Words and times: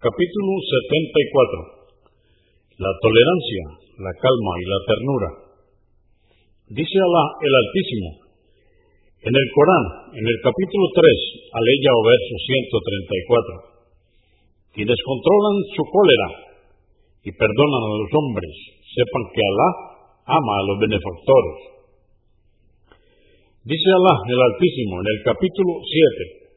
Capítulo 0.00 0.52
74. 0.64 1.92
La 2.80 2.88
tolerancia, 3.04 3.64
la 4.00 4.12
calma 4.16 4.52
y 4.56 4.64
la 4.64 4.80
ternura. 4.88 5.30
Dice 6.72 6.96
Alá 7.04 7.24
el 7.36 7.52
Altísimo 7.52 8.08
en 9.28 9.34
el 9.36 9.46
Corán, 9.52 10.16
en 10.16 10.24
el 10.24 10.38
capítulo 10.40 10.84
3, 10.96 11.52
aleya 11.52 11.92
o 11.92 12.00
verso 12.00 12.32
134. 14.72 14.72
Quienes 14.72 14.96
controlan 15.04 15.56
su 15.76 15.84
cólera 15.84 16.28
y 17.20 17.30
perdonan 17.36 17.84
a 17.84 17.96
los 18.00 18.08
hombres, 18.08 18.56
sepan 18.96 19.24
que 19.36 19.44
Alá 19.44 19.68
ama 20.32 20.54
a 20.64 20.64
los 20.64 20.76
benefactores. 20.80 21.56
Dice 23.68 23.88
Alá 24.00 24.16
el 24.16 24.40
Altísimo 24.48 24.96
en 25.04 25.08
el 25.12 25.20
capítulo 25.28 25.76
7, 25.84 26.56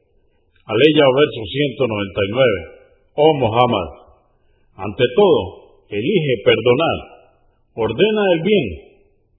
aleya 0.64 1.04
o 1.04 1.14
verso 1.20 1.44
199. 1.44 2.83
Oh 3.16 3.34
Muhammad, 3.38 3.90
ante 4.74 5.06
todo, 5.16 5.86
elige 5.86 6.34
perdonar, 6.42 6.98
ordena 7.78 8.24
el 8.34 8.42
bien 8.42 8.68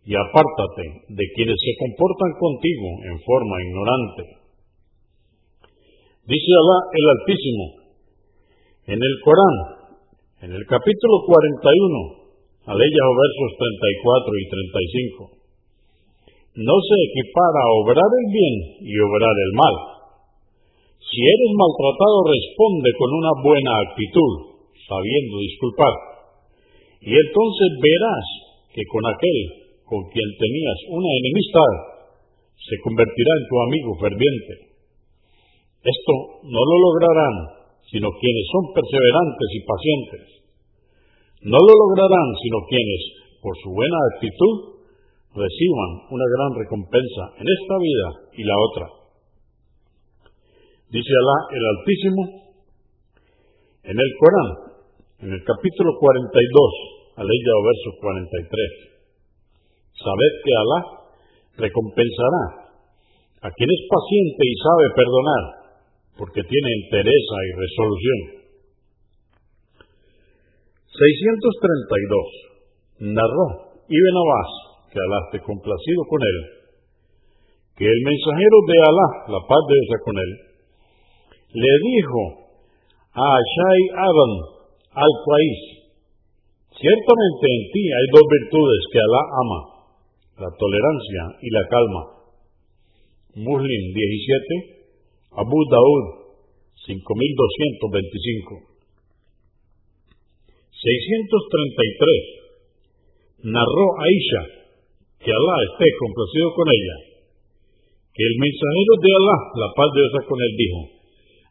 y 0.06 0.14
apártate 0.14 0.84
de 1.10 1.24
quienes 1.34 1.58
se 1.58 1.74
comportan 1.82 2.32
contigo 2.38 2.88
en 3.10 3.18
forma 3.18 3.56
ignorante. 3.66 4.22
Dice 6.22 6.50
Alá 6.54 6.78
el 6.94 7.06
Altísimo 7.18 7.64
en 8.86 9.00
el 9.02 9.14
Corán, 9.24 9.56
en 10.42 10.50
el 10.54 10.64
capítulo 10.70 11.26
41, 11.26 12.70
aleya 12.70 13.02
o 13.10 13.14
versos 13.18 13.50
34 13.58 14.38
y 14.38 14.44
35. 14.54 15.34
No 16.62 16.76
se 16.78 16.96
equipara 17.10 17.62
obrar 17.82 18.06
el 18.06 18.26
bien 18.30 18.54
y 18.86 18.94
obrar 19.02 19.34
el 19.34 19.52
mal 19.58 19.93
si 21.14 21.22
eres 21.22 21.52
maltratado, 21.54 22.26
responde 22.26 22.90
con 22.98 23.10
una 23.14 23.32
buena 23.38 23.72
actitud, 23.86 24.32
sabiendo 24.82 25.34
disculpar. 25.38 25.94
Y 27.06 27.14
entonces 27.14 27.70
verás 27.78 28.26
que 28.74 28.82
con 28.90 29.06
aquel 29.06 29.64
con 29.84 30.00
quien 30.10 30.28
tenías 30.40 30.78
una 30.90 31.10
enemistad, 31.22 31.72
se 32.56 32.76
convertirá 32.82 33.32
en 33.38 33.46
tu 33.46 33.56
amigo 33.62 33.90
ferviente. 34.00 34.54
Esto 35.84 36.14
no 36.48 36.62
lo 36.64 36.76
lograrán 36.88 37.34
sino 37.84 38.08
quienes 38.16 38.46
son 38.50 38.64
perseverantes 38.72 39.48
y 39.54 39.60
pacientes. 39.62 40.24
No 41.44 41.60
lo 41.60 41.72
lograrán 41.78 42.28
sino 42.42 42.58
quienes, 42.66 43.02
por 43.44 43.54
su 43.60 43.68
buena 43.70 43.98
actitud, 44.16 44.56
reciban 45.36 45.90
una 46.10 46.26
gran 46.26 46.50
recompensa 46.58 47.22
en 47.38 47.46
esta 47.46 47.76
vida 47.78 48.08
y 48.34 48.42
la 48.42 48.56
otra. 48.56 49.03
Dice 50.94 51.10
Alá 51.10 51.38
el 51.50 51.64
Altísimo 51.74 52.22
en 53.82 53.98
el 53.98 54.10
Corán, 54.14 54.78
en 55.26 55.30
el 55.34 55.42
capítulo 55.42 55.90
42, 55.98 57.18
aleya 57.18 57.52
o 57.58 57.62
verso 57.66 57.90
43. 57.98 59.90
Sabed 59.90 60.32
que 60.38 60.54
Alá 60.54 60.80
recompensará 61.66 62.78
a 63.42 63.50
quien 63.50 63.70
es 63.74 63.82
paciente 63.90 64.42
y 64.46 64.54
sabe 64.54 64.86
perdonar, 64.94 65.44
porque 66.14 66.46
tiene 66.46 66.70
interés 66.86 67.24
y 67.42 67.50
resolución. 67.58 68.54
632. 70.94 73.18
Narró 73.18 73.82
Ibn 73.82 74.14
Abbas, 74.14 74.50
que 74.94 75.02
Alá 75.02 75.26
esté 75.26 75.42
complacido 75.42 76.06
con 76.06 76.22
él, 76.22 76.38
que 77.82 77.82
el 77.82 78.00
mensajero 78.06 78.56
de 78.70 78.78
Alá, 78.78 79.08
la 79.34 79.42
paz 79.42 79.62
de 79.66 79.74
Dios 79.74 79.98
con 80.06 80.22
él, 80.22 80.53
le 81.54 81.70
dijo 81.86 82.50
a 83.14 83.30
Shai 83.38 83.82
Adam 83.94 84.32
al 84.90 85.14
país, 85.22 85.86
ciertamente 86.74 87.46
en 87.46 87.62
ti 87.70 87.84
hay 87.94 88.06
dos 88.10 88.26
virtudes 88.26 88.82
que 88.90 88.98
Alá 88.98 89.22
ama, 89.38 89.86
la 90.42 90.50
tolerancia 90.58 91.38
y 91.38 91.46
la 91.54 91.62
calma. 91.70 92.02
Muslim 93.38 93.82
17, 93.94 95.38
Abu 95.38 95.62
Daud 95.70 96.34
5225. 96.86 98.74
633. 100.74 103.46
Narró 103.46 103.86
Aisha, 104.02 104.42
que 105.22 105.30
Alá 105.30 105.56
esté 105.70 105.86
complacido 106.02 106.50
con 106.50 106.66
ella, 106.66 106.98
que 108.10 108.26
el 108.26 108.42
mensajero 108.42 108.98
de 108.98 109.10
Alá, 109.14 109.38
la 109.54 109.70
paz 109.70 109.86
de 109.94 110.02
Dios 110.02 110.26
con 110.26 110.42
él, 110.42 110.50
dijo, 110.58 111.03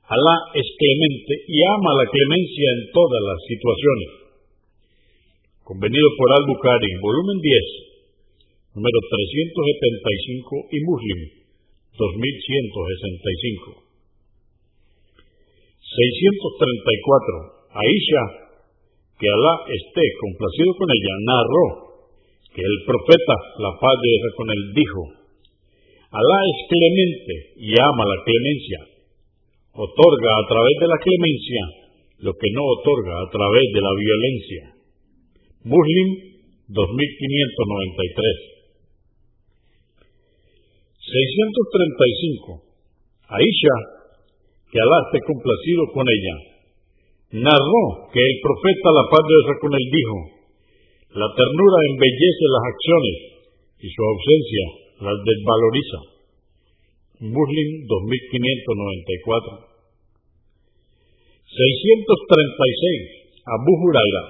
Alá 0.03 0.35
es 0.51 0.67
clemente 0.75 1.33
y 1.47 1.63
ama 1.63 1.95
la 1.95 2.03
clemencia 2.11 2.67
en 2.75 2.91
todas 2.91 3.21
las 3.23 3.39
situaciones. 3.47 4.11
Convenido 5.63 6.11
por 6.19 6.27
Al-Bukhari, 6.43 6.91
volumen 6.99 7.39
10, 7.39 8.75
número 8.75 8.99
375 8.99 10.75
y 10.75 10.77
Muslim, 10.83 11.19
2165. 11.95 13.79
634. 15.87 17.63
Aisha, 17.71 18.23
que 19.15 19.27
Alá 19.31 19.55
esté 19.71 20.03
complacido 20.19 20.75
con 20.83 20.87
ella, 20.91 21.15
narró 21.31 21.65
que 22.51 22.59
el 22.59 22.77
profeta, 22.83 23.35
la 23.55 23.71
paz 23.79 23.95
de 24.03 24.19
con 24.35 24.51
él, 24.51 24.61
dijo, 24.75 25.01
Alá 26.11 26.39
es 26.43 26.59
clemente 26.67 27.55
y 27.55 27.71
ama 27.79 28.03
la 28.03 28.19
clemencia 28.27 28.92
otorga 29.73 30.31
a 30.37 30.45
través 30.47 30.75
de 30.79 30.87
la 30.87 30.99
clemencia 31.01 31.61
lo 32.23 32.33
que 32.37 32.49
no 32.53 32.63
otorga 32.77 33.13
a 33.17 33.27
través 33.29 33.65
de 33.73 33.81
la 33.81 33.93
violencia. 33.97 34.63
Muslim 35.65 36.09
2593. 36.69 38.53
635. 41.03 42.63
Aisha, 43.33 43.75
que 44.71 44.77
Alá 44.79 44.97
esté 45.09 45.19
complacido 45.25 45.89
con 45.91 46.05
ella, 46.07 46.35
narró 47.43 48.07
que 48.13 48.21
el 48.21 48.35
profeta, 48.45 48.87
la 48.93 49.09
paz 49.09 49.25
de 49.25 49.33
Dios 49.33 49.57
con 49.59 49.73
él, 49.73 49.85
dijo, 49.89 50.17
la 51.17 51.29
ternura 51.33 51.77
embellece 51.91 52.45
las 52.49 52.63
acciones 52.71 53.17
y 53.83 53.87
su 53.89 54.01
ausencia 54.01 54.65
las 55.01 55.17
desvaloriza. 55.27 56.12
Muslim 57.23 57.69
2594. 57.87 59.71
636. 61.47 63.23
Abu 63.47 63.71
Huraira, 63.79 64.23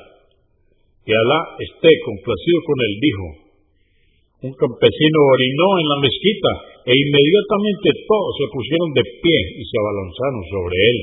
que 1.01 1.13
Alá 1.13 1.57
esté 1.57 1.89
complacido 2.05 2.59
con 2.69 2.77
él, 2.85 2.93
dijo, 3.01 3.25
un 4.45 4.53
campesino 4.53 5.17
orinó 5.25 5.67
en 5.81 5.87
la 5.89 5.97
mezquita 6.05 6.51
e 6.85 6.91
inmediatamente 6.93 7.97
todos 8.05 8.31
se 8.37 8.45
pusieron 8.53 8.91
de 8.93 9.05
pie 9.09 9.39
y 9.57 9.63
se 9.65 9.75
abalanzaron 9.79 10.43
sobre 10.53 10.77
él. 10.77 10.99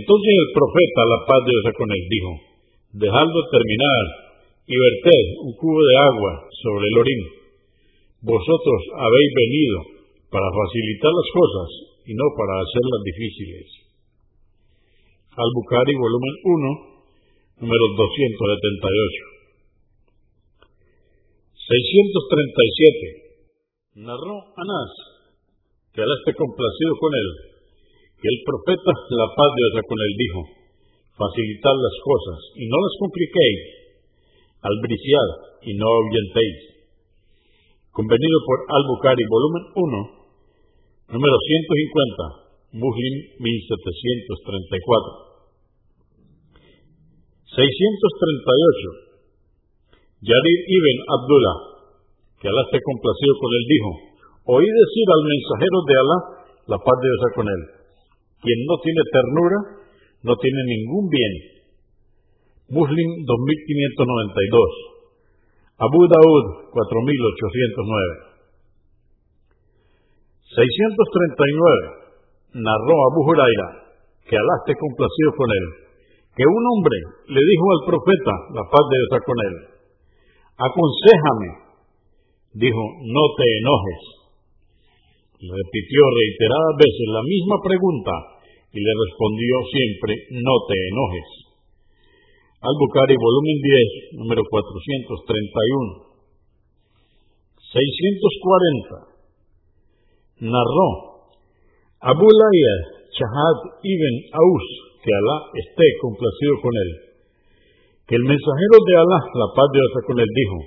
Entonces 0.00 0.32
el 0.32 0.48
profeta, 0.54 1.00
la 1.04 1.20
paz 1.28 1.40
de 1.44 1.52
Dios 1.52 1.76
con 1.76 1.90
él, 1.92 2.04
dijo, 2.08 2.32
dejadlo 3.04 3.40
terminar 3.52 4.04
y 4.64 4.74
verted 4.80 5.24
un 5.44 5.52
cubo 5.60 5.80
de 5.84 5.96
agua 6.08 6.32
sobre 6.56 6.88
el 6.88 6.96
orín. 7.04 7.22
Vosotros 8.24 8.80
habéis 8.96 9.30
venido 9.36 9.93
para 10.34 10.50
facilitar 10.50 11.14
las 11.14 11.30
cosas 11.30 11.70
y 12.10 12.12
no 12.18 12.26
para 12.34 12.58
hacerlas 12.58 13.06
difíciles. 13.06 13.70
Al-Bukhari, 15.30 15.94
volumen 15.94 16.34
1, 17.62 17.62
número 17.62 17.84
278. 17.94 19.30
637. 21.54 24.02
Narró 24.02 24.42
Anás, 24.58 24.90
que 25.94 26.02
Alá 26.02 26.18
esté 26.18 26.34
complacido 26.34 26.98
con 26.98 27.14
él, 27.14 27.28
que 28.18 28.26
el 28.26 28.42
profeta, 28.42 28.90
la 28.90 29.28
paz 29.38 29.50
de 29.54 29.70
Dios 29.70 29.86
con 29.86 30.02
él, 30.02 30.12
dijo, 30.18 30.40
facilitad 31.14 31.78
las 31.78 31.96
cosas 32.02 32.42
y 32.58 32.66
no 32.66 32.82
las 32.82 32.94
compliquéis, 32.98 33.62
albriciad 34.66 35.62
y 35.62 35.78
no 35.78 35.86
ahuyentéis. 35.86 36.74
Convenido 37.94 38.38
por 38.42 38.66
Al-Bukhari, 38.66 39.22
volumen 39.30 39.62
1, 39.78 40.23
Número 41.04 41.36
150, 41.36 42.80
Muslim 42.80 43.14
1734. 43.36 43.44
638. 47.52 50.24
Yadir 50.24 50.60
ibn 50.64 50.96
Abdullah, 51.04 51.84
que 52.40 52.48
Alá 52.48 52.64
esté 52.64 52.80
complacido 52.80 53.36
con 53.36 53.52
él, 53.52 53.64
dijo, 53.68 54.16
oí 54.56 54.64
decir 54.64 55.06
al 55.12 55.22
mensajero 55.28 55.78
de 55.84 55.94
Alá, 56.00 56.40
la 56.72 56.80
paz 56.80 56.96
de 56.96 57.12
Dios 57.12 57.36
con 57.36 57.52
él, 57.52 57.62
quien 58.40 58.64
no 58.64 58.80
tiene 58.80 59.04
ternura, 59.12 59.84
no 60.24 60.32
tiene 60.40 60.60
ningún 60.64 61.12
bien. 61.12 61.60
Muslim 62.72 63.28
2592. 63.28 65.84
Abu 65.84 66.00
Daud 66.08 66.72
4809. 66.72 68.33
639. 70.52 72.04
Narró 72.54 72.96
Abu 73.08 73.20
Huraira, 73.24 73.68
que 74.28 74.36
Alá 74.36 74.54
esté 74.62 74.76
complacido 74.76 75.30
con 75.34 75.48
él, 75.50 75.66
que 76.36 76.44
un 76.44 76.64
hombre 76.74 76.98
le 77.32 77.42
dijo 77.42 77.66
al 77.72 77.82
profeta, 77.88 78.34
la 78.54 78.64
paz 78.68 78.84
de 78.86 78.96
Dios 79.00 79.22
con 79.24 79.38
él, 79.40 79.54
aconsejame. 80.60 81.50
Dijo, 82.54 82.82
no 83.02 83.24
te 83.34 83.46
enojes. 83.58 84.02
Repitió 85.42 86.00
reiteradas 86.06 86.74
veces 86.78 87.06
la 87.10 87.22
misma 87.26 87.56
pregunta 87.66 88.14
y 88.70 88.78
le 88.78 88.92
respondió 88.94 89.52
siempre, 89.74 90.12
no 90.38 90.54
te 90.70 90.76
enojes. 90.78 91.28
Al-Bukhari, 92.62 93.16
volumen 93.18 93.58
10, 94.14 94.22
número 94.22 94.42
431. 94.46 96.14
640. 97.74 99.13
Narró 100.40 100.88
Abu 102.00 102.26
Laia 102.26 102.74
Shahad 103.14 103.58
ibn 103.80 104.14
Aus, 104.34 104.66
que 105.00 105.10
Alá 105.14 105.36
esté 105.54 105.86
complacido 106.02 106.54
con 106.58 106.74
él, 106.74 106.90
que 108.10 108.16
el 108.18 108.24
mensajero 108.26 108.76
de 108.82 108.94
Alá, 108.98 109.20
la 109.22 109.48
paz 109.54 109.68
de 109.70 109.78
Dios 109.78 109.94
con 110.02 110.18
él, 110.18 110.30
dijo, 110.34 110.58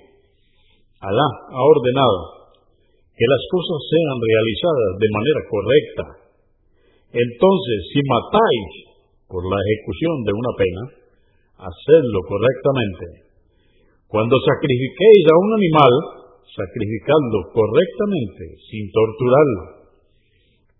Alá 1.03 1.27
ha 1.51 1.61
ordenado 1.61 2.37
que 3.11 3.25
las 3.27 3.43
cosas 3.51 3.79
sean 3.91 4.17
realizadas 4.17 4.91
de 5.03 5.09
manera 5.11 5.41
correcta. 5.51 6.05
Entonces, 7.11 7.77
si 7.91 7.99
matáis 8.07 8.69
por 9.27 9.43
la 9.43 9.59
ejecución 9.59 10.15
de 10.23 10.33
una 10.33 10.53
pena, 10.55 10.83
hacedlo 11.67 12.19
correctamente. 12.23 13.05
Cuando 14.07 14.37
sacrifiquéis 14.39 15.23
a 15.27 15.35
un 15.35 15.51
animal, 15.59 15.93
sacrificadlo 16.55 17.51
correctamente, 17.51 18.43
sin 18.69 18.91
torturarlo. 18.91 19.91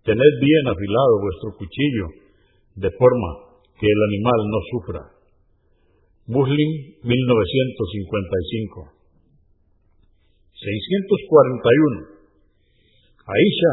Tened 0.04 0.34
bien 0.40 0.64
afilado 0.68 1.20
vuestro 1.20 1.52
cuchillo, 1.58 2.06
de 2.76 2.90
forma 2.96 3.30
que 3.76 3.86
el 3.86 4.00
animal 4.08 4.40
no 4.48 4.60
sufra. 4.72 5.02
Muslim 6.28 6.70
1955 7.04 8.92
641 10.52 12.18
Aisha, 13.28 13.72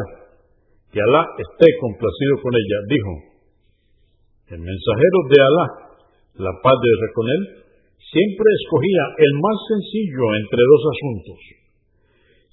que 0.91 0.99
Alá 0.99 1.23
esté 1.39 1.67
complacido 1.79 2.33
con 2.43 2.51
ella, 2.53 2.79
dijo, 2.91 3.13
el 4.51 4.59
mensajero 4.59 5.17
de 5.31 5.37
Alá, 5.41 5.67
la 6.43 6.53
paz 6.61 6.75
de 6.75 7.07
con 7.15 7.27
él, 7.27 7.43
siempre 7.97 8.47
escogía 8.61 9.03
el 9.17 9.33
más 9.39 9.57
sencillo 9.71 10.23
entre 10.43 10.59
dos 10.59 10.83
asuntos 10.91 11.64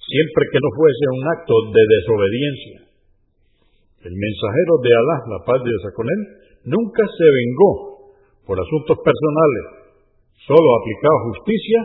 siempre 0.07 0.43
que 0.51 0.59
no 0.59 0.69
fuese 0.75 1.05
un 1.15 1.23
acto 1.31 1.55
de 1.71 1.83
desobediencia. 1.87 2.91
El 4.03 4.19
mensajero 4.19 4.83
de 4.83 4.91
Alá, 4.91 5.17
la 5.31 5.39
paz 5.47 5.63
de 5.63 5.71
Dios 5.71 5.87
con 5.95 6.11
nunca 6.67 7.07
se 7.07 7.23
vengó 7.23 8.11
por 8.43 8.59
asuntos 8.59 8.99
personales, 8.99 9.95
solo 10.43 10.67
aplicaba 10.75 11.27
justicia 11.31 11.79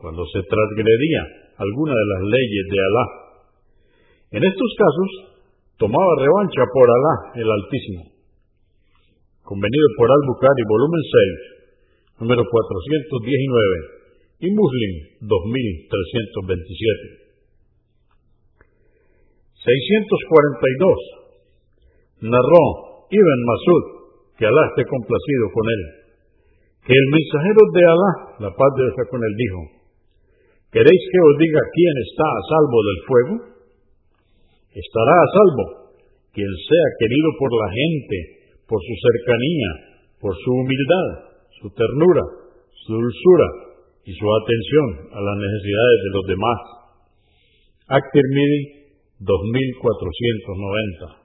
cuando 0.00 0.24
se 0.32 0.40
transgredía 0.48 1.52
alguna 1.60 1.92
de 1.92 2.06
las 2.08 2.22
leyes 2.24 2.64
de 2.72 2.80
Alá. 2.80 3.04
En 4.32 4.42
estos 4.48 4.70
casos, 4.80 5.36
tomaba 5.76 6.24
revancha 6.24 6.64
por 6.72 6.88
Alá 6.88 7.36
el 7.36 7.48
Altísimo. 7.52 8.16
Convenido 9.44 9.88
por 9.98 10.08
Al-Bukhari, 10.08 10.64
volumen 10.64 11.04
6, 12.16 12.24
número 12.24 12.48
419, 12.48 14.40
y 14.40 14.48
Muslim 14.56 15.20
2327. 15.20 17.21
642. 19.62 22.26
Narró 22.26 23.06
Ibn 23.10 23.40
Masud, 23.46 23.84
que 24.38 24.46
Alá 24.46 24.62
esté 24.74 24.82
complacido 24.90 25.44
con 25.54 25.66
él, 25.70 25.82
que 26.82 26.94
el 26.94 27.06
mensajero 27.14 27.62
de 27.70 27.82
Alá, 27.86 28.12
la 28.42 28.50
paz 28.50 28.70
de 28.74 28.82
Dios 28.82 29.06
con 29.06 29.22
él, 29.22 29.34
dijo, 29.38 29.60
¿queréis 30.74 31.02
que 31.06 31.20
os 31.22 31.34
diga 31.38 31.62
quién 31.70 31.94
está 32.10 32.26
a 32.26 32.42
salvo 32.50 32.78
del 32.82 33.00
fuego? 33.06 33.34
Estará 34.74 35.14
a 35.14 35.30
salvo 35.30 35.94
quien 36.32 36.48
sea 36.48 36.86
querido 36.98 37.28
por 37.38 37.52
la 37.52 37.68
gente, 37.70 38.16
por 38.66 38.80
su 38.80 38.94
cercanía, 38.98 39.70
por 40.18 40.32
su 40.32 40.50
humildad, 40.50 41.38
su 41.60 41.68
ternura, 41.70 42.24
su 42.82 42.98
dulzura 42.98 43.48
y 44.08 44.10
su 44.10 44.26
atención 44.26 45.12
a 45.12 45.20
las 45.20 45.36
necesidades 45.38 45.98
de 46.02 46.10
los 46.18 46.24
demás. 46.26 46.58
2490. 49.26 51.21